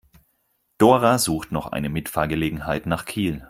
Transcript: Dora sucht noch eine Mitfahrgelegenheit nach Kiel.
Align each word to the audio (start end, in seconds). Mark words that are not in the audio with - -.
Dora 0.79 1.19
sucht 1.19 1.51
noch 1.51 1.67
eine 1.67 1.87
Mitfahrgelegenheit 1.87 2.87
nach 2.87 3.05
Kiel. 3.05 3.39